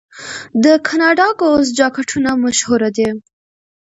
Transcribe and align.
د 0.63 0.65
کاناډا 0.87 1.27
ګوز 1.39 1.67
جاکټونه 1.77 2.29
مشهور 2.45 2.81
دي. 2.97 3.09